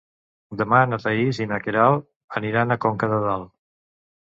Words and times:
Demà 0.61 0.79
na 0.93 0.97
Thaís 1.03 1.41
i 1.45 1.47
na 1.51 1.59
Queralt 1.67 2.09
aniran 2.41 2.79
a 2.79 2.81
Conca 2.89 3.13
de 3.15 3.23
Dalt. 3.29 3.55